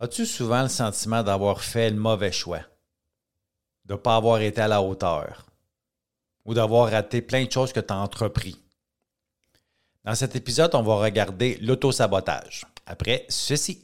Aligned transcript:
As-tu 0.00 0.26
souvent 0.26 0.62
le 0.62 0.68
sentiment 0.68 1.24
d'avoir 1.24 1.60
fait 1.60 1.90
le 1.90 1.96
mauvais 1.96 2.30
choix? 2.30 2.60
De 3.84 3.94
ne 3.94 3.98
pas 3.98 4.14
avoir 4.14 4.40
été 4.40 4.60
à 4.60 4.68
la 4.68 4.80
hauteur? 4.80 5.46
Ou 6.44 6.54
d'avoir 6.54 6.88
raté 6.88 7.20
plein 7.20 7.44
de 7.44 7.50
choses 7.50 7.72
que 7.72 7.80
tu 7.80 7.92
as 7.92 7.96
entrepris? 7.96 8.62
Dans 10.04 10.14
cet 10.14 10.36
épisode, 10.36 10.74
on 10.76 10.82
va 10.82 10.96
regarder 10.96 11.58
l'autosabotage. 11.60 12.64
Après 12.86 13.26
ceci. 13.28 13.82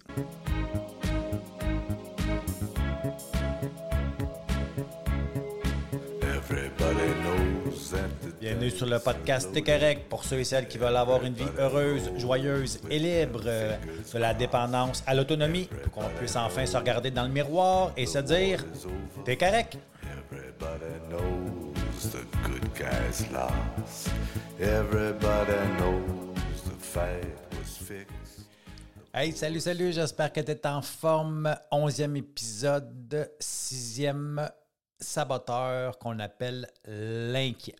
Bienvenue 8.44 8.70
sur 8.70 8.84
le 8.84 8.98
podcast 8.98 9.48
T'es 9.54 9.62
correct 9.62 10.06
pour 10.10 10.22
ceux 10.22 10.38
et 10.38 10.44
celles 10.44 10.68
qui 10.68 10.76
veulent 10.76 10.98
avoir 10.98 11.24
une 11.24 11.32
vie 11.32 11.48
heureuse, 11.58 12.10
joyeuse 12.18 12.78
et 12.90 12.98
libre 12.98 13.40
euh, 13.46 13.74
de 14.12 14.18
la 14.18 14.34
dépendance 14.34 15.02
à 15.06 15.14
l'autonomie 15.14 15.66
pour 15.84 15.92
qu'on 15.92 16.10
puisse 16.18 16.36
enfin 16.36 16.66
se 16.66 16.76
regarder 16.76 17.10
dans 17.10 17.22
le 17.22 17.30
miroir 17.30 17.92
et 17.96 18.04
se 18.04 18.18
dire 18.18 18.62
T'es 19.24 19.38
correct. 19.38 19.78
Hey, 29.14 29.32
salut, 29.32 29.60
salut, 29.60 29.90
j'espère 29.90 30.30
que 30.30 30.40
tu 30.40 30.50
es 30.50 30.66
en 30.66 30.82
forme. 30.82 31.56
Onzième 31.70 32.16
épisode, 32.16 33.30
sixième 33.40 34.50
saboteur 35.00 35.98
qu'on 35.98 36.18
appelle 36.18 36.68
l'inquiet. 36.86 37.76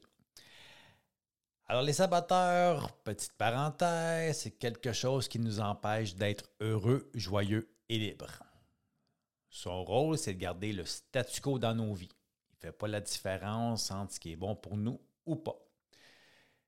Alors, 1.66 1.82
les 1.82 1.94
saboteurs, 1.94 2.92
petite 3.04 3.32
parenthèse, 3.32 4.38
c'est 4.38 4.50
quelque 4.50 4.92
chose 4.92 5.28
qui 5.28 5.38
nous 5.38 5.60
empêche 5.60 6.14
d'être 6.14 6.44
heureux, 6.60 7.10
joyeux 7.14 7.74
et 7.88 7.96
libres. 7.96 8.42
Son 9.48 9.82
rôle, 9.82 10.18
c'est 10.18 10.34
de 10.34 10.40
garder 10.40 10.72
le 10.72 10.84
statu 10.84 11.40
quo 11.40 11.58
dans 11.58 11.74
nos 11.74 11.94
vies. 11.94 12.10
Il 12.50 12.56
ne 12.56 12.70
fait 12.70 12.76
pas 12.76 12.86
la 12.86 13.00
différence 13.00 13.90
entre 13.90 14.12
ce 14.12 14.20
qui 14.20 14.32
est 14.32 14.36
bon 14.36 14.54
pour 14.54 14.76
nous 14.76 15.00
ou 15.24 15.36
pas. 15.36 15.56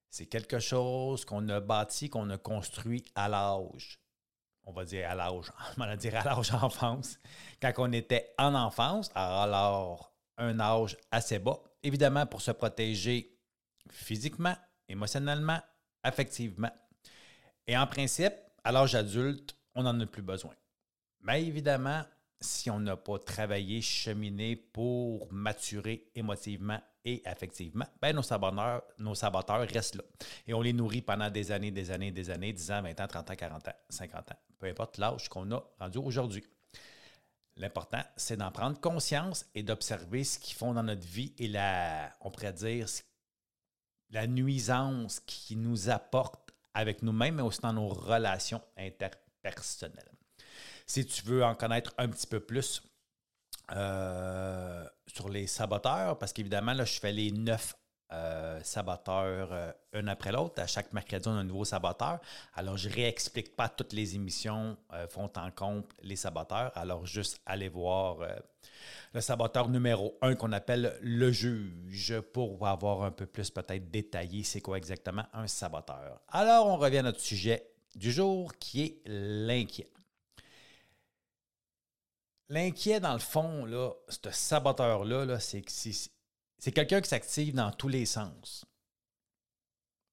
C'est 0.08 0.26
quelque 0.26 0.60
chose 0.60 1.26
qu'on 1.26 1.46
a 1.50 1.60
bâti, 1.60 2.08
qu'on 2.08 2.30
a 2.30 2.38
construit 2.38 3.04
à 3.14 3.28
l'âge. 3.28 4.00
On 4.64 4.72
va 4.72 4.86
dire 4.86 5.10
à 5.10 5.14
l'âge, 5.14 5.52
on 5.76 5.84
va 5.84 5.96
dire 5.96 6.16
à 6.16 6.24
l'âge 6.24 6.54
enfance. 6.54 7.18
Quand 7.60 7.72
on 7.76 7.92
était 7.92 8.32
en 8.38 8.54
enfance, 8.54 9.10
alors 9.14 10.14
un 10.38 10.58
âge 10.58 10.96
assez 11.10 11.38
bas, 11.38 11.60
évidemment 11.82 12.24
pour 12.24 12.40
se 12.40 12.50
protéger 12.52 13.38
physiquement, 13.90 14.56
émotionnellement, 14.88 15.60
affectivement. 16.02 16.70
Et 17.66 17.76
en 17.76 17.86
principe, 17.86 18.34
à 18.64 18.72
l'âge 18.72 18.94
adulte, 18.94 19.56
on 19.74 19.82
n'en 19.82 19.98
a 20.00 20.06
plus 20.06 20.22
besoin. 20.22 20.54
Mais 21.22 21.44
évidemment, 21.44 22.02
si 22.40 22.70
on 22.70 22.78
n'a 22.78 22.96
pas 22.96 23.18
travaillé, 23.18 23.80
cheminé 23.80 24.56
pour 24.56 25.32
maturer 25.32 26.10
émotivement 26.14 26.80
et 27.04 27.22
affectivement, 27.24 27.86
ben 28.00 28.14
nos, 28.14 28.22
saboteurs, 28.22 28.82
nos 28.98 29.14
restent 29.72 29.96
là. 29.96 30.02
Et 30.46 30.54
on 30.54 30.60
les 30.60 30.72
nourrit 30.72 31.02
pendant 31.02 31.30
des 31.30 31.52
années, 31.52 31.70
des 31.70 31.90
années, 31.90 32.10
des 32.10 32.30
années, 32.30 32.52
10 32.52 32.70
ans, 32.72 32.82
20 32.82 33.00
ans, 33.00 33.06
30 33.06 33.30
ans, 33.30 33.36
40 33.36 33.68
ans, 33.68 33.72
50 33.88 34.32
ans, 34.32 34.36
peu 34.58 34.66
importe 34.66 34.98
l'âge 34.98 35.28
qu'on 35.28 35.50
a 35.52 35.62
rendu 35.78 35.98
aujourd'hui. 35.98 36.44
L'important, 37.56 38.02
c'est 38.16 38.36
d'en 38.36 38.50
prendre 38.50 38.78
conscience 38.80 39.46
et 39.54 39.62
d'observer 39.62 40.24
ce 40.24 40.38
qu'ils 40.38 40.56
font 40.56 40.74
dans 40.74 40.82
notre 40.82 41.06
vie 41.06 41.32
et 41.38 41.48
la, 41.48 42.12
on 42.20 42.30
pourrait 42.30 42.52
dire, 42.52 42.86
la 44.10 44.26
nuisance 44.26 45.20
qu'ils 45.20 45.60
nous 45.60 45.90
apportent 45.90 46.52
avec 46.74 47.02
nous-mêmes, 47.02 47.36
mais 47.36 47.42
aussi 47.42 47.60
dans 47.60 47.72
nos 47.72 47.88
relations 47.88 48.62
interpersonnelles. 48.76 50.12
Si 50.86 51.04
tu 51.06 51.22
veux 51.22 51.44
en 51.44 51.54
connaître 51.54 51.92
un 51.98 52.08
petit 52.08 52.26
peu 52.26 52.40
plus 52.40 52.82
euh, 53.72 54.86
sur 55.06 55.28
les 55.28 55.46
saboteurs, 55.46 56.18
parce 56.18 56.32
qu'évidemment, 56.32 56.74
là, 56.74 56.84
je 56.84 57.00
fais 57.00 57.12
les 57.12 57.32
neuf 57.32 57.74
euh, 58.12 58.60
saboteurs 58.62 59.48
euh, 59.52 59.72
un 59.92 60.06
après 60.08 60.32
l'autre. 60.32 60.60
À 60.62 60.66
chaque 60.66 60.92
mercredi, 60.92 61.28
on 61.28 61.32
a 61.32 61.40
un 61.40 61.44
nouveau 61.44 61.64
saboteur. 61.64 62.20
Alors, 62.54 62.76
je 62.76 62.88
ne 62.88 62.94
réexplique 62.94 63.56
pas 63.56 63.68
toutes 63.68 63.92
les 63.92 64.14
émissions 64.14 64.76
font 65.08 65.30
en 65.36 65.50
compte 65.50 65.90
les 66.02 66.16
saboteurs. 66.16 66.70
Alors, 66.76 67.06
juste 67.06 67.40
aller 67.46 67.68
voir 67.68 68.18
le 69.12 69.20
saboteur 69.20 69.68
numéro 69.68 70.18
un 70.20 70.34
qu'on 70.34 70.52
appelle 70.52 70.96
le 71.00 71.32
juge 71.32 72.20
pour 72.32 72.66
avoir 72.66 73.02
un 73.02 73.10
peu 73.10 73.26
plus 73.26 73.50
peut-être 73.50 73.90
détaillé 73.90 74.44
c'est 74.44 74.60
quoi 74.60 74.76
exactement 74.76 75.24
un 75.32 75.46
saboteur. 75.46 76.20
Alors, 76.28 76.66
on 76.66 76.76
revient 76.76 76.98
à 76.98 77.02
notre 77.02 77.20
sujet 77.20 77.70
du 77.94 78.12
jour 78.12 78.52
qui 78.58 78.82
est 78.82 79.02
l'inquiet. 79.06 79.90
L'inquiet, 82.48 83.00
dans 83.00 83.14
le 83.14 83.18
fond, 83.18 83.64
là, 83.64 83.90
ce 84.08 84.30
saboteur-là, 84.30 85.40
c'est 85.40 85.64
c'est 86.58 86.72
quelqu'un 86.72 87.00
qui 87.00 87.08
s'active 87.08 87.54
dans 87.54 87.70
tous 87.70 87.88
les 87.88 88.06
sens. 88.06 88.64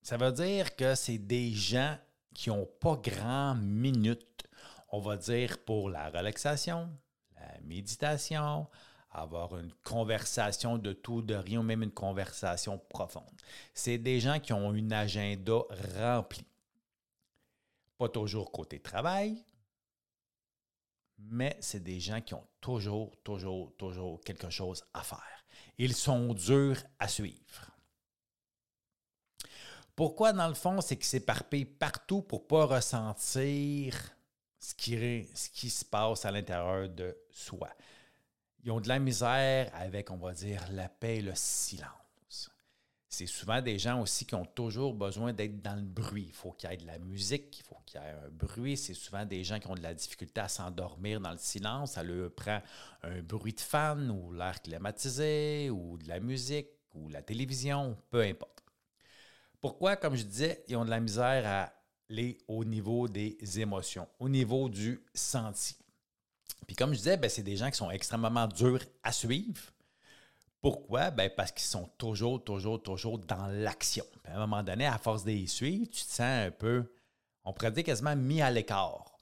Ça 0.01 0.17
veut 0.17 0.31
dire 0.31 0.75
que 0.75 0.95
c'est 0.95 1.17
des 1.17 1.51
gens 1.51 1.97
qui 2.33 2.49
n'ont 2.49 2.69
pas 2.79 2.95
grand 2.95 3.55
minute, 3.55 4.43
on 4.89 4.99
va 4.99 5.17
dire, 5.17 5.63
pour 5.63 5.89
la 5.89 6.09
relaxation, 6.09 6.89
la 7.35 7.61
méditation, 7.61 8.67
avoir 9.11 9.57
une 9.57 9.71
conversation 9.83 10.77
de 10.77 10.91
tout, 10.91 11.21
de 11.21 11.35
rien, 11.35 11.59
ou 11.59 11.63
même 11.63 11.83
une 11.83 11.91
conversation 11.91 12.79
profonde. 12.89 13.39
C'est 13.73 13.97
des 13.97 14.19
gens 14.19 14.39
qui 14.39 14.53
ont 14.53 14.73
une 14.73 14.91
agenda 14.91 15.61
rempli. 15.97 16.45
Pas 17.97 18.09
toujours 18.09 18.51
côté 18.51 18.79
travail, 18.79 19.43
mais 21.29 21.57
c'est 21.59 21.83
des 21.83 21.99
gens 21.99 22.21
qui 22.21 22.33
ont 22.33 22.47
toujours, 22.59 23.15
toujours, 23.23 23.73
toujours 23.77 24.21
quelque 24.21 24.49
chose 24.49 24.83
à 24.93 25.01
faire. 25.03 25.45
Ils 25.77 25.95
sont 25.95 26.33
durs 26.33 26.81
à 26.99 27.07
suivre. 27.07 27.71
Pourquoi, 29.95 30.33
dans 30.33 30.47
le 30.47 30.53
fond, 30.55 30.81
c'est 30.81 30.95
qu'ils 30.95 31.05
s'éparpillent 31.05 31.65
partout 31.65 32.21
pour 32.23 32.41
ne 32.41 32.47
pas 32.47 32.65
ressentir 32.65 33.95
ce 34.59 34.73
qui, 34.73 35.69
se 35.69 35.85
passe 35.85 36.25
à 36.25 36.31
l'intérieur 36.31 36.89
de 36.89 37.15
soi? 37.29 37.69
Ils 38.63 38.71
ont 38.71 38.79
de 38.79 38.87
la 38.87 38.99
misère 38.99 39.69
avec, 39.73 40.09
on 40.09 40.17
va 40.17 40.33
dire, 40.33 40.65
la 40.71 40.89
paix 40.89 41.17
et 41.17 41.21
le 41.21 41.35
silence 41.35 42.02
c'est 43.13 43.27
souvent 43.27 43.61
des 43.61 43.77
gens 43.77 44.01
aussi 44.01 44.25
qui 44.25 44.33
ont 44.33 44.45
toujours 44.45 44.95
besoin 44.95 45.33
d'être 45.33 45.61
dans 45.61 45.75
le 45.75 45.83
bruit. 45.83 46.25
Il 46.29 46.33
faut 46.33 46.51
qu'il 46.51 46.67
y 46.67 46.73
ait 46.73 46.77
de 46.77 46.87
la 46.87 46.97
musique, 46.97 47.59
il 47.59 47.63
faut 47.63 47.77
qu'il 47.85 48.01
y 48.01 48.03
ait 48.03 48.09
un 48.09 48.29
bruit. 48.31 48.75
C'est 48.75 48.95
souvent 48.95 49.23
des 49.23 49.43
gens 49.43 49.59
qui 49.59 49.67
ont 49.67 49.75
de 49.75 49.83
la 49.83 49.93
difficulté 49.93 50.41
à 50.41 50.47
s'endormir 50.47 51.21
dans 51.21 51.31
le 51.31 51.37
silence. 51.37 51.91
Ça 51.91 52.01
leur 52.01 52.33
prend 52.33 52.59
un 53.03 53.21
bruit 53.21 53.53
de 53.53 53.59
fan 53.59 54.09
ou 54.09 54.33
l'air 54.33 54.59
climatisé 54.63 55.69
ou 55.69 55.99
de 55.99 56.07
la 56.07 56.19
musique 56.19 56.69
ou 56.95 57.07
la 57.07 57.21
télévision, 57.21 57.95
peu 58.09 58.21
importe. 58.21 58.63
Pourquoi, 59.61 59.95
comme 59.95 60.15
je 60.15 60.23
disais, 60.23 60.63
ils 60.67 60.75
ont 60.75 60.83
de 60.83 60.89
la 60.89 60.99
misère 60.99 61.43
à 61.45 61.71
aller 62.09 62.39
au 62.47 62.65
niveau 62.65 63.07
des 63.07 63.37
émotions, 63.59 64.07
au 64.17 64.27
niveau 64.27 64.69
du 64.69 64.99
senti? 65.13 65.77
Puis 66.65 66.75
comme 66.75 66.93
je 66.93 66.97
disais, 66.97 67.17
ben, 67.17 67.29
c'est 67.29 67.43
des 67.43 67.57
gens 67.57 67.69
qui 67.69 67.77
sont 67.77 67.91
extrêmement 67.91 68.47
durs 68.47 68.83
à 69.03 69.11
suivre 69.11 69.61
pourquoi? 70.63 71.11
Ben 71.11 71.29
parce 71.29 71.51
qu'ils 71.51 71.65
sont 71.65 71.89
toujours, 71.97 72.41
toujours, 72.41 72.81
toujours 72.81 73.19
dans 73.19 73.47
l'action. 73.47 74.05
à 74.23 74.37
un 74.37 74.39
moment 74.39 74.63
donné, 74.63 74.87
à 74.87 74.97
force 74.97 75.25
d'y 75.25 75.45
suivre, 75.45 75.85
tu 75.91 76.05
te 76.05 76.09
sens 76.09 76.21
un 76.21 76.51
peu, 76.51 76.89
on 77.43 77.51
pourrait 77.51 77.73
dire 77.73 77.83
quasiment 77.83 78.15
mis 78.15 78.41
à 78.41 78.49
l'écart. 78.49 79.17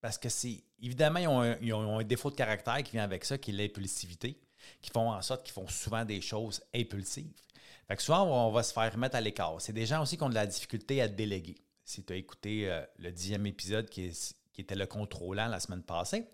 Parce 0.00 0.18
que 0.18 0.28
c'est. 0.28 0.64
Évidemment, 0.82 1.20
ils 1.62 1.72
ont, 1.72 1.98
un, 1.98 2.02
défaut 2.02 2.30
de 2.30 2.34
caractère 2.34 2.82
qui 2.82 2.92
vient 2.92 3.04
avec 3.04 3.24
ça, 3.24 3.38
qui 3.38 3.52
est 3.52 3.54
l'impulsivité, 3.54 4.38
qui 4.82 4.90
font 4.90 5.12
en 5.12 5.22
sorte 5.22 5.44
qu'ils 5.44 5.54
font 5.54 5.68
souvent 5.68 6.04
des 6.04 6.20
choses 6.20 6.60
impulsives. 6.74 7.40
Fait 7.86 7.96
que 7.96 8.02
souvent, 8.02 8.48
on 8.48 8.50
va 8.50 8.64
se 8.64 8.72
faire 8.72 8.98
mettre 8.98 9.14
à 9.14 9.20
l'écart. 9.20 9.60
C'est 9.60 9.72
des 9.72 9.86
gens 9.86 10.02
aussi 10.02 10.16
qui 10.16 10.24
ont 10.24 10.28
de 10.28 10.34
la 10.34 10.46
difficulté 10.46 11.00
à 11.00 11.06
déléguer. 11.06 11.54
Si 11.84 12.04
tu 12.04 12.12
as 12.12 12.16
écouté 12.16 12.68
euh, 12.68 12.84
le 12.98 13.12
dixième 13.12 13.46
épisode 13.46 13.88
qui, 13.88 14.10
qui 14.52 14.60
était 14.60 14.74
le 14.74 14.86
contrôlant 14.86 15.46
la 15.46 15.60
semaine 15.60 15.84
passée, 15.84 16.26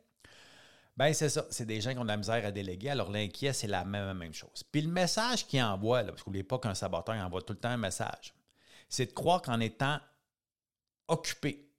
ben 1.00 1.14
c'est 1.14 1.30
ça. 1.30 1.46
C'est 1.48 1.64
des 1.64 1.80
gens 1.80 1.92
qui 1.92 1.98
ont 1.98 2.02
de 2.02 2.08
la 2.08 2.18
misère 2.18 2.44
à 2.44 2.50
déléguer. 2.50 2.90
Alors, 2.90 3.10
l'inquiet, 3.10 3.54
c'est 3.54 3.66
la 3.66 3.86
même, 3.86 4.18
même 4.18 4.34
chose. 4.34 4.62
Puis 4.70 4.82
le 4.82 4.90
message 4.90 5.46
qu'il 5.46 5.62
envoie, 5.62 6.02
là, 6.02 6.10
parce 6.10 6.22
qu'oubliez 6.22 6.44
pas 6.44 6.58
qu'un 6.58 6.74
saboteur 6.74 7.14
envoie 7.14 7.40
tout 7.40 7.54
le 7.54 7.58
temps 7.58 7.70
un 7.70 7.78
message, 7.78 8.34
c'est 8.86 9.06
de 9.06 9.12
croire 9.12 9.40
qu'en 9.40 9.60
étant 9.60 9.98
occupé, 11.08 11.70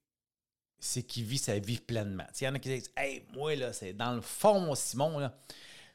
c'est 0.80 1.04
qu'il 1.04 1.22
vit 1.22 1.38
sa 1.38 1.56
vie 1.60 1.78
pleinement. 1.78 2.26
Il 2.40 2.44
y 2.44 2.48
en 2.48 2.54
a 2.56 2.58
qui 2.58 2.68
disent 2.68 2.90
Hey, 2.96 3.24
moi, 3.32 3.54
là, 3.54 3.72
c'est 3.72 3.92
dans 3.92 4.12
le 4.12 4.22
fond, 4.22 4.74
Simon, 4.74 5.20
là. 5.20 5.38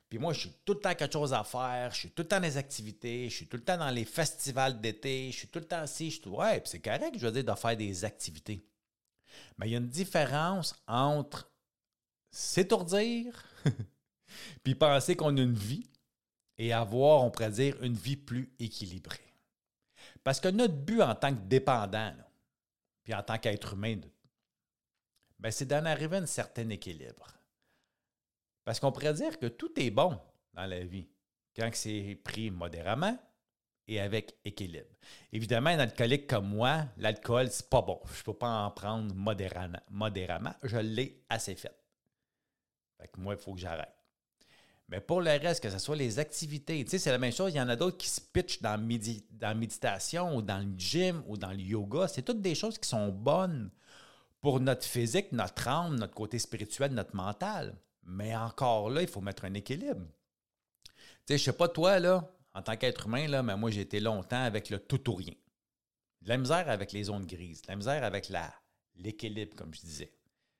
Puis 0.07 0.19
moi, 0.19 0.31
je 0.31 0.39
suis 0.39 0.53
tout 0.63 0.75
le 0.75 0.79
temps 0.79 0.95
quelque 0.95 1.11
chose 1.11 1.33
à 1.33 1.43
faire, 1.43 1.93
je 1.93 1.97
suis 1.97 2.11
tout 2.11 2.21
le 2.21 2.29
temps 2.29 2.37
dans 2.37 2.43
les 2.43 2.55
activités, 2.55 3.29
je 3.29 3.35
suis 3.35 3.47
tout 3.47 3.57
le 3.57 3.63
temps 3.63 3.77
dans 3.77 3.89
les 3.89 4.05
festivals 4.05 4.79
d'été, 4.79 5.31
je 5.33 5.39
suis 5.39 5.49
tout 5.49 5.59
le 5.59 5.65
temps 5.65 5.81
assis. 5.81 6.11
Je 6.11 6.21
suis 6.21 6.29
Ouais, 6.29 6.61
puis 6.61 6.69
c'est 6.69 6.79
correct, 6.79 7.15
je 7.17 7.25
veux 7.25 7.33
dire, 7.33 7.43
de 7.43 7.59
faire 7.59 7.75
des 7.75 8.05
activités. 8.05 8.65
Mais 9.57 9.67
il 9.67 9.71
y 9.73 9.75
a 9.75 9.79
une 9.79 9.89
différence 9.89 10.81
entre 10.87 11.51
s'étourdir, 12.37 13.43
puis 14.63 14.75
penser 14.75 15.15
qu'on 15.15 15.35
a 15.37 15.41
une 15.41 15.55
vie 15.55 15.89
et 16.59 16.71
avoir, 16.71 17.23
on 17.23 17.31
pourrait 17.31 17.49
dire, 17.49 17.81
une 17.81 17.95
vie 17.95 18.15
plus 18.15 18.53
équilibrée. 18.59 19.33
Parce 20.23 20.39
que 20.39 20.49
notre 20.49 20.75
but 20.75 21.01
en 21.01 21.15
tant 21.15 21.33
que 21.33 21.41
dépendant, 21.41 22.13
puis 23.03 23.15
en 23.15 23.23
tant 23.23 23.39
qu'être 23.39 23.73
humain, 23.73 23.99
ben, 25.39 25.51
c'est 25.51 25.65
d'en 25.65 25.85
arriver 25.85 26.17
à 26.17 26.21
un 26.21 26.25
certain 26.27 26.69
équilibre. 26.69 27.27
Parce 28.63 28.79
qu'on 28.79 28.91
pourrait 28.91 29.13
dire 29.13 29.39
que 29.39 29.47
tout 29.47 29.71
est 29.79 29.91
bon 29.91 30.19
dans 30.53 30.65
la 30.65 30.83
vie 30.83 31.07
quand 31.55 31.69
c'est 31.73 32.19
pris 32.23 32.51
modérément 32.51 33.17
et 33.87 33.99
avec 33.99 34.37
équilibre. 34.45 34.93
Évidemment, 35.31 35.71
un 35.71 35.79
alcoolique 35.79 36.27
comme 36.27 36.49
moi, 36.49 36.85
l'alcool, 36.97 37.49
c'est 37.49 37.69
pas 37.69 37.81
bon. 37.81 37.99
Je 38.13 38.19
ne 38.19 38.23
peux 38.25 38.33
pas 38.33 38.65
en 38.65 38.71
prendre 38.71 39.15
modérément. 39.15 40.53
Je 40.61 40.77
l'ai 40.77 41.23
assez 41.29 41.55
fait. 41.55 41.86
Fait 42.99 43.07
que 43.07 43.19
moi, 43.19 43.35
il 43.35 43.39
faut 43.39 43.53
que 43.53 43.59
j'arrête. 43.59 43.93
Mais 44.89 45.01
pour 45.01 45.21
le 45.21 45.31
reste, 45.31 45.61
que 45.61 45.69
ce 45.69 45.79
soit 45.79 45.97
les 45.97 46.17
activités, 46.17 46.83
tu 46.85 46.91
sais, 46.91 46.99
c'est 46.99 47.11
la 47.11 47.17
même 47.17 47.33
chose. 47.33 47.53
Il 47.53 47.57
y 47.57 47.61
en 47.61 47.67
a 47.67 47.75
d'autres 47.75 47.97
qui 47.97 48.09
se 48.09 48.21
pitchent 48.21 48.61
dans, 48.61 48.77
dans 48.79 49.47
la 49.47 49.53
méditation 49.53 50.37
ou 50.37 50.41
dans 50.41 50.59
le 50.59 50.77
gym 50.77 51.23
ou 51.27 51.35
dans 51.37 51.51
le 51.51 51.59
yoga. 51.59 52.07
C'est 52.07 52.21
toutes 52.21 52.41
des 52.41 52.55
choses 52.55 52.77
qui 52.77 52.87
sont 52.87 53.09
bonnes 53.09 53.69
pour 54.39 54.61
notre 54.61 54.85
physique, 54.85 55.33
notre 55.33 55.67
âme, 55.67 55.95
notre 55.95 56.13
côté 56.13 56.39
spirituel, 56.39 56.93
notre 56.93 57.15
mental. 57.15 57.75
Mais 58.03 58.33
encore 58.35 58.89
là, 58.89 59.01
il 59.01 59.09
faut 59.09 59.19
mettre 59.19 59.43
un 59.43 59.53
équilibre. 59.55 60.05
Tu 61.25 61.33
sais, 61.33 61.37
je 61.37 61.43
sais 61.43 61.53
pas 61.53 61.67
toi, 61.67 61.99
là, 61.99 62.31
en 62.53 62.61
tant 62.61 62.77
qu'être 62.77 63.07
humain, 63.07 63.27
là, 63.27 63.43
mais 63.43 63.57
moi, 63.57 63.69
j'ai 63.69 63.81
été 63.81 63.99
longtemps 63.99 64.41
avec 64.41 64.69
le 64.69 64.79
tout 64.79 65.09
ou 65.09 65.15
rien. 65.15 65.33
La 66.21 66.37
misère 66.37 66.69
avec 66.69 66.93
les 66.93 67.03
zones 67.03 67.25
grises, 67.25 67.61
la 67.67 67.75
misère 67.75 68.05
avec 68.05 68.31
l'équilibre, 68.95 69.55
comme 69.55 69.73
je 69.73 69.81
disais. 69.81 70.13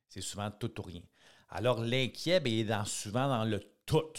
C'est 0.10 0.22
souvent 0.22 0.51
tout 0.51 0.80
ou 0.80 0.84
rien. 0.84 1.01
Alors, 1.50 1.82
l'inquiet, 1.82 2.40
ben, 2.40 2.52
il 2.52 2.70
est 2.70 2.86
souvent 2.86 3.28
dans 3.28 3.46
le 3.46 3.62
tout. 3.86 4.14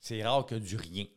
C'est 0.00 0.24
rare 0.24 0.46
que 0.46 0.54
du 0.54 0.76
rien. 0.76 1.04
Tu 1.04 1.12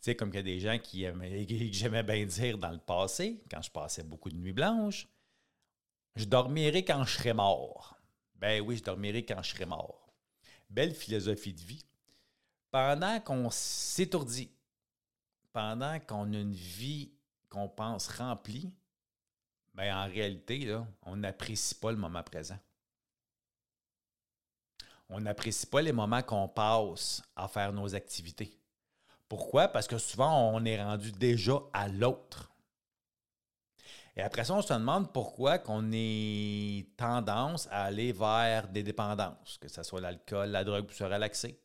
sais, 0.00 0.16
comme 0.16 0.30
qu'il 0.30 0.38
y 0.38 0.40
a 0.40 0.42
des 0.42 0.60
gens 0.60 0.78
qui, 0.78 1.04
qui 1.46 1.72
j'aimais 1.72 2.02
bien 2.02 2.24
dire 2.24 2.58
dans 2.58 2.70
le 2.70 2.78
passé, 2.78 3.42
quand 3.50 3.60
je 3.60 3.70
passais 3.70 4.04
beaucoup 4.04 4.30
de 4.30 4.36
nuits 4.36 4.52
blanches, 4.52 5.08
je 6.16 6.24
dormirai 6.24 6.84
quand 6.84 7.04
je 7.04 7.18
serai 7.18 7.32
mort. 7.32 7.98
Ben 8.36 8.60
oui, 8.60 8.76
je 8.76 8.84
dormirai 8.84 9.24
quand 9.24 9.42
je 9.42 9.50
serai 9.50 9.66
mort. 9.66 10.12
Belle 10.70 10.94
philosophie 10.94 11.52
de 11.52 11.60
vie. 11.60 11.84
Pendant 12.70 13.20
qu'on 13.20 13.50
s'étourdit, 13.50 14.50
pendant 15.52 15.98
qu'on 16.00 16.32
a 16.32 16.38
une 16.38 16.52
vie 16.52 17.12
qu'on 17.48 17.68
pense 17.68 18.08
remplie, 18.08 18.72
ben 19.74 19.94
en 19.94 20.06
réalité, 20.06 20.76
on 21.02 21.16
n'apprécie 21.16 21.74
pas 21.74 21.90
le 21.90 21.96
moment 21.96 22.22
présent. 22.22 22.58
On 25.10 25.20
n'apprécie 25.20 25.66
pas 25.66 25.80
les 25.80 25.92
moments 25.92 26.22
qu'on 26.22 26.48
passe 26.48 27.22
à 27.34 27.48
faire 27.48 27.72
nos 27.72 27.94
activités. 27.94 28.58
Pourquoi? 29.28 29.68
Parce 29.68 29.86
que 29.86 29.98
souvent, 29.98 30.52
on 30.52 30.64
est 30.64 30.82
rendu 30.82 31.12
déjà 31.12 31.60
à 31.72 31.88
l'autre. 31.88 32.50
Et 34.16 34.22
après 34.22 34.44
ça, 34.44 34.54
on 34.54 34.62
se 34.62 34.72
demande 34.72 35.12
pourquoi 35.12 35.58
qu'on 35.58 35.92
ait 35.92 36.88
tendance 36.96 37.68
à 37.70 37.84
aller 37.84 38.12
vers 38.12 38.68
des 38.68 38.82
dépendances, 38.82 39.58
que 39.58 39.68
ce 39.68 39.82
soit 39.82 40.00
l'alcool, 40.00 40.50
la 40.50 40.64
drogue 40.64 40.86
pour 40.86 40.96
se 40.96 41.04
relaxer, 41.04 41.60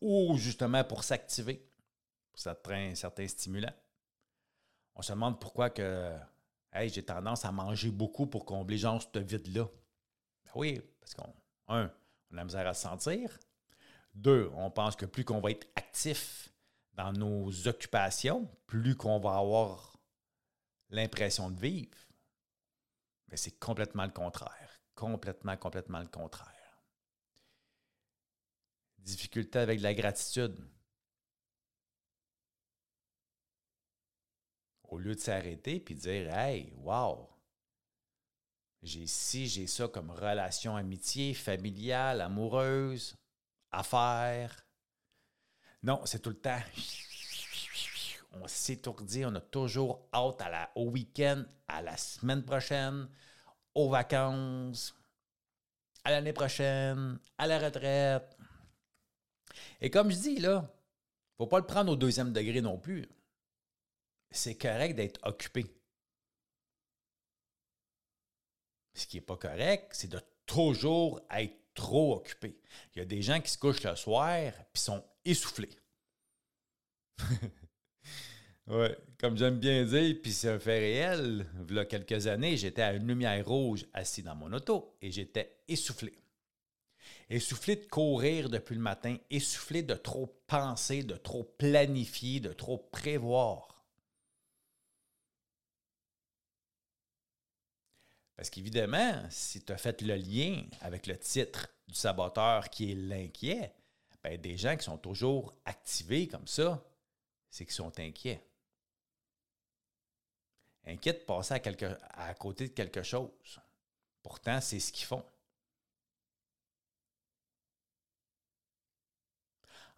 ou 0.00 0.36
justement 0.38 0.84
pour 0.84 1.04
s'activer, 1.04 1.68
pour 2.30 2.40
certains, 2.40 2.94
certains 2.94 3.28
stimulants. 3.28 3.74
On 4.94 5.02
se 5.02 5.12
demande 5.12 5.38
pourquoi 5.38 5.68
que 5.70 6.16
j'ai 6.74 7.04
tendance 7.04 7.44
à 7.44 7.52
manger 7.52 7.90
beaucoup 7.90 8.26
pour 8.26 8.46
combler 8.46 8.78
genre 8.78 9.02
ce 9.02 9.18
vide-là. 9.18 9.64
Ben 10.44 10.52
oui, 10.54 10.80
parce 10.98 11.14
qu'on, 11.14 11.34
un, 11.68 11.92
on 12.30 12.38
a 12.38 12.44
misère 12.44 12.66
à 12.66 12.74
se 12.74 12.82
sentir. 12.82 13.38
Deux, 14.14 14.50
on 14.54 14.70
pense 14.70 14.96
que 14.96 15.06
plus 15.06 15.24
qu'on 15.24 15.40
va 15.40 15.50
être 15.50 15.66
actif 15.76 16.50
dans 16.94 17.12
nos 17.12 17.68
occupations, 17.68 18.50
plus 18.66 18.96
qu'on 18.96 19.20
va 19.20 19.36
avoir 19.36 19.96
l'impression 20.90 21.50
de 21.50 21.58
vivre. 21.58 21.96
Mais 23.28 23.36
c'est 23.36 23.58
complètement 23.58 24.04
le 24.04 24.10
contraire. 24.10 24.80
Complètement, 24.94 25.56
complètement 25.56 26.00
le 26.00 26.08
contraire. 26.08 26.54
Difficulté 28.98 29.60
avec 29.60 29.80
la 29.80 29.94
gratitude. 29.94 30.58
Au 34.82 34.98
lieu 34.98 35.14
de 35.14 35.20
s'arrêter 35.20 35.80
puis 35.80 35.94
dire 35.94 36.34
Hey, 36.34 36.72
wow, 36.78 37.28
j'ai 38.82 39.06
ci, 39.06 39.46
j'ai 39.48 39.66
ça 39.66 39.88
comme 39.88 40.10
relation 40.10 40.76
amitié, 40.76 41.34
familiale, 41.34 42.20
amoureuse, 42.20 43.16
affaires. 43.70 44.64
Non, 45.82 46.00
c'est 46.04 46.20
tout 46.20 46.30
le 46.30 46.40
temps 46.40 46.60
on 48.32 48.46
s'étourdit, 48.46 49.24
on 49.24 49.34
a 49.34 49.40
toujours 49.40 50.08
hâte 50.12 50.40
à 50.40 50.48
la, 50.48 50.70
au 50.74 50.90
week-end, 50.90 51.44
à 51.66 51.82
la 51.82 51.96
semaine 51.96 52.44
prochaine, 52.44 53.08
aux 53.74 53.88
vacances, 53.88 54.94
à 56.04 56.10
l'année 56.10 56.32
prochaine, 56.32 57.18
à 57.36 57.46
la 57.46 57.58
retraite. 57.58 58.36
Et 59.80 59.90
comme 59.90 60.10
je 60.10 60.16
dis, 60.16 60.38
là, 60.38 60.70
faut 61.36 61.46
pas 61.46 61.58
le 61.58 61.66
prendre 61.66 61.92
au 61.92 61.96
deuxième 61.96 62.32
degré 62.32 62.60
non 62.60 62.78
plus. 62.78 63.06
C'est 64.30 64.56
correct 64.56 64.94
d'être 64.94 65.20
occupé. 65.26 65.66
Ce 68.98 69.06
qui 69.06 69.16
n'est 69.16 69.22
pas 69.22 69.36
correct, 69.36 69.90
c'est 69.92 70.10
de 70.10 70.20
toujours 70.44 71.20
être 71.30 71.54
trop 71.74 72.16
occupé. 72.16 72.58
Il 72.94 72.98
y 72.98 73.02
a 73.02 73.04
des 73.04 73.22
gens 73.22 73.40
qui 73.40 73.50
se 73.50 73.58
couchent 73.58 73.84
le 73.84 73.94
soir 73.94 74.36
et 74.36 74.52
sont 74.74 75.04
essoufflés. 75.24 75.70
Oui, 78.70 78.88
comme 79.18 79.38
j'aime 79.38 79.58
bien 79.58 79.82
dire, 79.86 80.14
puis 80.22 80.30
c'est 80.30 80.50
un 80.50 80.58
fait 80.58 80.78
réel, 80.78 81.46
il 81.70 81.74
y 81.74 81.78
a 81.78 81.86
quelques 81.86 82.26
années, 82.26 82.58
j'étais 82.58 82.82
à 82.82 82.92
une 82.92 83.06
lumière 83.06 83.46
rouge 83.46 83.86
assis 83.94 84.22
dans 84.22 84.34
mon 84.34 84.52
auto 84.52 84.94
et 85.00 85.10
j'étais 85.10 85.56
essoufflé. 85.66 86.12
Essoufflé 87.30 87.76
de 87.76 87.86
courir 87.86 88.50
depuis 88.50 88.74
le 88.74 88.82
matin, 88.82 89.16
essoufflé 89.30 89.82
de 89.82 89.94
trop 89.94 90.38
penser, 90.46 91.02
de 91.02 91.16
trop 91.16 91.44
planifier, 91.44 92.40
de 92.40 92.52
trop 92.52 92.76
prévoir. 92.76 93.77
Parce 98.38 98.50
qu'évidemment, 98.50 99.20
si 99.30 99.64
tu 99.64 99.72
as 99.72 99.76
fait 99.76 100.00
le 100.00 100.14
lien 100.14 100.62
avec 100.82 101.08
le 101.08 101.18
titre 101.18 101.66
du 101.88 101.94
saboteur 101.94 102.70
qui 102.70 102.92
est 102.92 102.94
l'inquiet, 102.94 103.74
ben 104.22 104.40
des 104.40 104.56
gens 104.56 104.76
qui 104.76 104.84
sont 104.84 104.96
toujours 104.96 105.52
activés 105.64 106.28
comme 106.28 106.46
ça, 106.46 106.80
c'est 107.50 107.64
qu'ils 107.64 107.74
sont 107.74 107.98
inquiets 107.98 108.40
inquiète 110.86 111.22
de 111.22 111.24
passer 111.24 111.54
à 111.54 112.34
côté 112.34 112.68
de 112.68 112.72
quelque 112.74 113.02
chose. 113.02 113.60
Pourtant, 114.22 114.60
c'est 114.60 114.78
ce 114.78 114.92
qu'ils 114.92 115.06
font. 115.06 115.24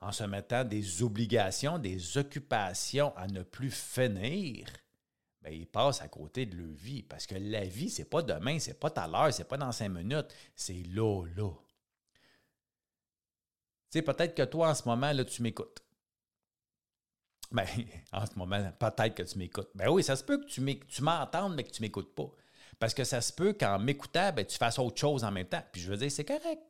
En 0.00 0.12
se 0.12 0.25
mettant 0.25 0.64
des 0.64 1.02
obligations, 1.02 1.78
des 1.78 2.16
occupations 2.16 3.14
à 3.18 3.26
ne 3.26 3.42
plus 3.42 3.70
finir, 3.70 4.66
bien, 5.42 5.52
ils 5.52 5.66
passent 5.66 6.02
à 6.02 6.09
côté 6.09 6.47
de 6.47 6.56
leur 6.56 6.75
vie. 6.75 7.02
Parce 7.02 7.26
que 7.26 7.35
la 7.35 7.64
vie, 7.64 7.90
c'est 7.90 8.09
pas 8.09 8.23
demain, 8.23 8.59
c'est 8.59 8.78
pas 8.78 8.90
tout 8.90 9.00
à 9.00 9.06
l'heure, 9.06 9.32
c'est 9.32 9.49
pas 9.49 9.56
dans 9.56 9.73
cinq 9.73 9.88
minutes, 9.90 10.35
c'est 10.54 10.82
là, 10.88 11.25
là. 11.37 11.50
Tu 13.90 13.99
sais, 13.99 14.02
peut-être 14.02 14.35
que 14.35 14.42
toi, 14.42 14.70
en 14.70 14.75
ce 14.75 14.88
moment, 14.88 15.12
là, 15.12 15.25
tu 15.25 15.42
m'écoutes. 15.42 15.82
Ben, 17.50 17.66
en 18.12 18.26
ce 18.26 18.37
moment, 18.37 18.73
peut-être 18.78 19.14
que 19.14 19.23
tu 19.23 19.38
m'écoutes. 19.38 19.70
Ben 19.75 19.88
oui, 19.88 20.02
ça 20.04 20.14
se 20.16 20.23
peut 20.23 20.38
que 20.38 20.47
tu 20.47 21.02
m'entendes, 21.02 21.54
mais 21.54 21.64
que 21.64 21.70
tu 21.70 21.82
ne 21.82 21.87
m'écoutes 21.87 22.14
pas. 22.14 22.30
Parce 22.78 22.94
que 22.94 23.04
ça 23.04 23.20
se 23.20 23.32
peut 23.32 23.52
qu'en 23.52 23.78
m'écoutant, 23.78 24.32
ben, 24.32 24.47
tu 24.47 24.56
fasses 24.56 24.78
autre 24.78 24.99
chose 24.99 25.25
en 25.25 25.30
même 25.30 25.49
temps. 25.49 25.62
Puis 25.73 25.82
je 25.82 25.90
veux 25.90 25.97
dire, 25.97 26.11
c'est 26.11 26.25
correct. 26.25 26.62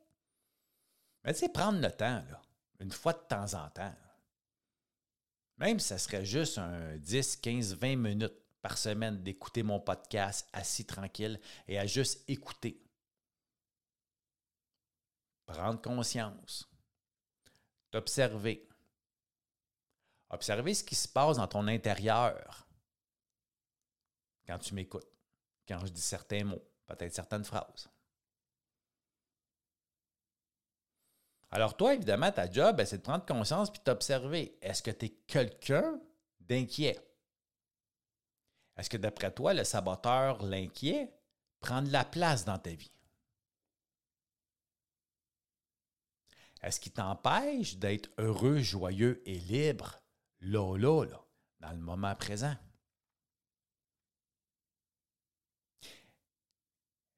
Mais 1.23 1.33
tu 1.33 1.39
sais, 1.39 1.49
prendre 1.49 1.79
le 1.79 1.91
temps, 1.91 2.23
là, 2.29 2.41
une 2.79 2.91
fois 2.91 3.13
de 3.13 3.19
temps 3.29 3.53
en 3.53 3.69
temps. 3.69 3.93
Même 5.57 5.79
si 5.79 5.87
ça 5.89 5.99
serait 5.99 6.25
juste 6.25 6.57
un 6.57 6.97
10, 6.97 7.35
15, 7.37 7.75
20 7.75 7.95
minutes 7.95 8.33
par 8.61 8.77
semaine 8.77 9.23
d'écouter 9.23 9.63
mon 9.63 9.79
podcast 9.79 10.47
assis 10.53 10.85
tranquille 10.85 11.39
et 11.67 11.79
à 11.79 11.85
juste 11.85 12.23
écouter. 12.29 12.81
Prendre 15.45 15.81
conscience. 15.81 16.69
T'observer 17.89 18.67
Observez 20.29 20.73
ce 20.73 20.83
qui 20.83 20.95
se 20.95 21.09
passe 21.09 21.37
dans 21.37 21.47
ton 21.47 21.67
intérieur 21.67 22.65
quand 24.47 24.57
tu 24.59 24.73
m'écoutes, 24.73 25.07
quand 25.67 25.85
je 25.85 25.91
dis 25.91 26.01
certains 26.01 26.45
mots, 26.45 26.63
peut-être 26.87 27.13
certaines 27.13 27.43
phrases. 27.43 27.89
Alors 31.51 31.75
toi, 31.75 31.93
évidemment, 31.93 32.31
ta 32.31 32.49
job, 32.49 32.77
ben, 32.77 32.85
c'est 32.85 32.99
de 32.99 33.01
prendre 33.01 33.25
conscience 33.25 33.69
puis 33.69 33.81
t'observer. 33.81 34.57
Est-ce 34.61 34.81
que 34.81 34.91
tu 34.91 35.07
es 35.07 35.09
quelqu'un 35.09 35.99
d'inquiet? 36.39 36.97
Est-ce 38.81 38.89
que 38.89 38.97
d'après 38.97 39.31
toi, 39.31 39.53
le 39.53 39.63
saboteur, 39.63 40.41
l'inquiet, 40.41 41.13
prend 41.59 41.83
de 41.83 41.91
la 41.91 42.03
place 42.03 42.45
dans 42.45 42.57
ta 42.57 42.71
vie? 42.71 42.91
Est-ce 46.63 46.79
qu'il 46.79 46.91
t'empêche 46.91 47.77
d'être 47.77 48.09
heureux, 48.17 48.57
joyeux 48.57 49.21
et 49.27 49.37
libre 49.37 49.99
là, 50.39 50.75
là, 50.77 51.05
dans 51.59 51.71
le 51.73 51.77
moment 51.77 52.15
présent? 52.15 52.55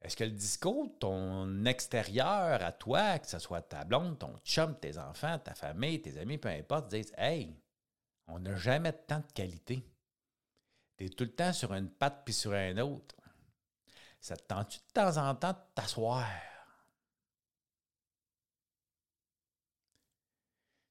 Est-ce 0.02 0.18
que 0.18 0.26
le 0.26 0.32
discours 0.32 0.94
ton 1.00 1.64
extérieur 1.64 2.62
à 2.62 2.74
toi, 2.74 3.20
que 3.20 3.28
ce 3.28 3.40
soit 3.40 3.62
ta 3.62 3.86
blonde, 3.86 4.20
ton 4.20 4.38
chum, 4.44 4.78
tes 4.78 4.98
enfants, 4.98 5.40
ta 5.40 5.56
famille, 5.56 6.02
tes 6.02 6.18
amis, 6.18 6.38
peu 6.38 6.50
importe, 6.50 6.90
disent 6.90 7.14
Hey, 7.18 7.58
on 8.28 8.40
n'a 8.40 8.58
jamais 8.58 8.92
de 8.92 8.98
temps 8.98 9.24
de 9.26 9.32
qualité. 9.34 9.93
Tu 10.98 11.06
es 11.06 11.10
tout 11.10 11.24
le 11.24 11.34
temps 11.36 11.54
sur 11.54 11.74
une 11.74 11.90
patte 11.90 12.24
puis 12.24 12.34
sur 12.34 12.54
un 12.54 12.78
autre. 12.78 13.16
Ça 14.20 14.38
te 14.38 14.44
tente-tu 14.44 14.80
de 14.80 14.94
temps 14.94 15.18
en 15.18 15.36
temps 15.36 15.54
de 15.54 15.58
t'asseoir? 15.76 16.28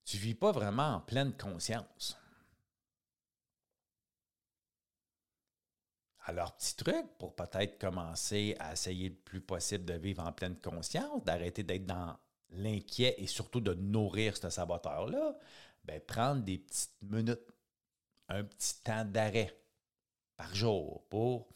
Tu 0.05 0.19
vis 0.19 0.35
pas 0.35 0.53
vraiment 0.53 0.97
en 0.97 1.01
pleine 1.01 1.35
conscience. 1.37 2.19
Alors, 6.25 6.57
petit 6.57 6.77
truc 6.77 7.07
pour 7.19 7.35
peut-être 7.35 7.79
commencer 7.79 8.55
à 8.61 8.73
essayer 8.73 9.09
le 9.09 9.15
plus 9.15 9.41
possible 9.41 9.85
de 9.85 9.95
vivre 9.95 10.25
en 10.25 10.33
pleine 10.33 10.61
conscience, 10.61 11.25
d'arrêter 11.25 11.63
d'être 11.63 11.87
dans 11.87 12.17
l'inquiet 12.51 13.15
et 13.19 13.27
surtout 13.27 13.61
de 13.61 13.75
nourrir 13.75 14.37
ce 14.37 14.51
saboteur-là, 14.51 15.37
bien, 15.83 15.99
prendre 16.01 16.43
des 16.43 16.59
petites 16.59 17.03
minutes, 17.03 17.41
un 18.29 18.45
petit 18.45 18.83
temps 18.83 19.05
d'arrêt 19.05 19.62
par 20.37 20.55
jour 20.55 21.07
pour 21.09 21.49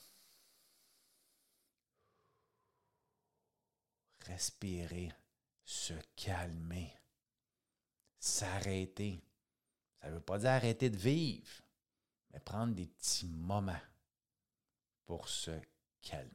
respirer, 4.21 5.12
se 5.64 5.95
calmer, 6.16 6.92
s'arrêter. 8.18 9.23
Ça 10.00 10.09
ne 10.09 10.14
veut 10.14 10.21
pas 10.21 10.38
dire 10.38 10.50
arrêter 10.50 10.90
de 10.90 10.97
vivre, 10.97 11.62
mais 12.30 12.40
prendre 12.40 12.75
des 12.75 12.87
petits 12.87 13.28
moments 13.28 13.80
pour 15.04 15.28
se 15.28 15.52
calmer. 16.02 16.33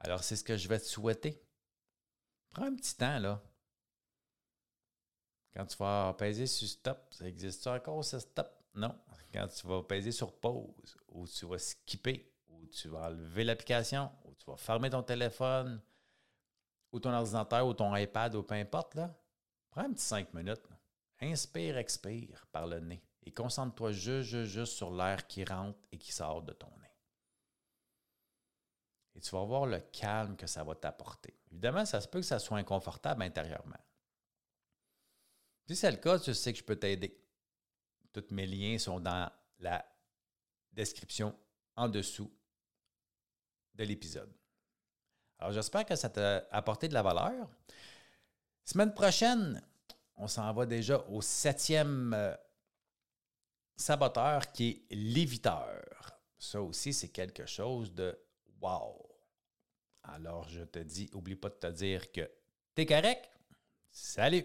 Alors, 0.00 0.24
c'est 0.24 0.36
ce 0.36 0.44
que 0.44 0.56
je 0.56 0.68
vais 0.68 0.80
te 0.80 0.84
souhaiter. 0.84 1.40
Prends 2.50 2.64
un 2.64 2.74
petit 2.74 2.96
temps, 2.96 3.18
là. 3.20 3.42
Quand 5.54 5.66
tu 5.66 5.76
vas 5.76 6.14
peser 6.18 6.46
sur 6.46 6.68
stop, 6.68 6.98
ça 7.10 7.26
existe 7.26 7.66
encore 7.66 8.04
ce 8.04 8.18
stop? 8.18 8.48
Non. 8.74 8.94
Quand 9.32 9.46
tu 9.48 9.66
vas 9.66 9.82
peser 9.82 10.12
sur 10.12 10.32
pause, 10.32 10.96
ou 11.08 11.26
tu 11.26 11.46
vas 11.46 11.58
skipper, 11.58 12.32
ou 12.48 12.66
tu 12.66 12.88
vas 12.88 13.08
enlever 13.08 13.44
l'application, 13.44 14.10
ou 14.24 14.34
tu 14.34 14.44
vas 14.50 14.56
fermer 14.56 14.90
ton 14.90 15.02
téléphone, 15.02 15.80
ou 16.90 17.00
ton 17.00 17.12
ordinateur, 17.12 17.66
ou 17.66 17.74
ton 17.74 17.94
iPad, 17.96 18.34
ou 18.34 18.42
peu 18.42 18.54
importe, 18.54 18.94
là, 18.94 19.14
prends 19.70 19.82
un 19.82 19.92
petit 19.92 20.04
cinq 20.04 20.32
minutes. 20.34 20.62
Inspire, 21.20 21.76
expire 21.76 22.46
par 22.50 22.66
le 22.66 22.80
nez 22.80 23.02
et 23.24 23.30
concentre-toi 23.32 23.92
juste, 23.92 24.28
juste, 24.28 24.52
juste 24.52 24.72
sur 24.72 24.90
l'air 24.90 25.26
qui 25.26 25.44
rentre 25.44 25.78
et 25.92 25.98
qui 25.98 26.12
sort 26.12 26.42
de 26.42 26.52
ton 26.52 26.70
nez. 26.80 26.90
Et 29.14 29.20
tu 29.20 29.30
vas 29.30 29.44
voir 29.44 29.66
le 29.66 29.78
calme 29.78 30.36
que 30.36 30.46
ça 30.46 30.64
va 30.64 30.74
t'apporter. 30.74 31.34
Évidemment, 31.50 31.84
ça 31.84 32.00
se 32.00 32.08
peut 32.08 32.20
que 32.20 32.26
ça 32.26 32.38
soit 32.38 32.58
inconfortable 32.58 33.22
intérieurement. 33.22 33.78
Si 35.72 35.76
c'est 35.76 35.90
le 35.90 35.96
cas, 35.96 36.18
tu 36.18 36.34
sais 36.34 36.52
que 36.52 36.58
je 36.58 36.64
peux 36.64 36.76
t'aider. 36.76 37.18
Tous 38.12 38.26
mes 38.30 38.46
liens 38.46 38.76
sont 38.76 39.00
dans 39.00 39.32
la 39.58 39.82
description 40.70 41.34
en 41.76 41.88
dessous 41.88 42.30
de 43.74 43.82
l'épisode. 43.82 44.30
Alors, 45.38 45.52
j'espère 45.52 45.86
que 45.86 45.96
ça 45.96 46.10
t'a 46.10 46.46
apporté 46.50 46.88
de 46.88 46.92
la 46.92 47.00
valeur. 47.00 47.48
Semaine 48.62 48.92
prochaine, 48.92 49.66
on 50.16 50.28
s'en 50.28 50.52
va 50.52 50.66
déjà 50.66 50.98
au 51.08 51.22
septième 51.22 52.12
euh, 52.12 52.34
saboteur 53.74 54.52
qui 54.52 54.84
est 54.90 54.94
léviteur. 54.94 55.80
Ça 56.36 56.60
aussi, 56.60 56.92
c'est 56.92 57.08
quelque 57.08 57.46
chose 57.46 57.94
de 57.94 58.14
wow. 58.60 59.08
Alors, 60.02 60.46
je 60.50 60.64
te 60.64 60.80
dis, 60.80 61.08
oublie 61.14 61.36
pas 61.36 61.48
de 61.48 61.54
te 61.54 61.68
dire 61.68 62.12
que 62.12 62.30
t'es 62.74 62.84
correct. 62.84 63.30
Salut! 63.90 64.44